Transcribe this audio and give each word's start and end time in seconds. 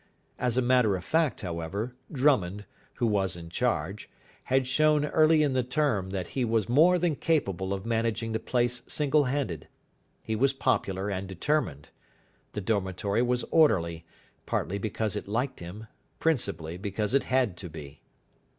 As 0.39 0.57
a 0.57 0.63
matter 0.63 0.95
of 0.95 1.03
fact, 1.03 1.41
however, 1.41 1.93
Drummond, 2.11 2.65
who 2.95 3.05
was 3.05 3.35
in 3.35 3.51
charge, 3.51 4.09
had 4.45 4.65
shown 4.65 5.05
early 5.05 5.43
in 5.43 5.53
the 5.53 5.61
term 5.61 6.09
that 6.09 6.29
he 6.29 6.43
was 6.43 6.67
more 6.67 6.97
than 6.97 7.15
capable 7.15 7.71
of 7.71 7.85
managing 7.85 8.31
the 8.31 8.39
place 8.39 8.81
single 8.87 9.25
handed. 9.25 9.67
He 10.23 10.35
was 10.35 10.53
popular 10.53 11.11
and 11.11 11.27
determined. 11.27 11.89
The 12.53 12.61
dormitory 12.61 13.21
was 13.21 13.43
orderly, 13.51 14.03
partly 14.47 14.79
because 14.79 15.15
it 15.15 15.27
liked 15.27 15.59
him, 15.59 15.85
principally 16.19 16.77
because 16.77 17.13
it 17.13 17.25
had 17.25 17.55
to 17.57 17.69
be. 17.69 18.01